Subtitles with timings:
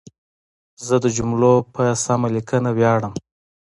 [0.85, 3.13] زه د جملو په سمه لیکنه ویاړم.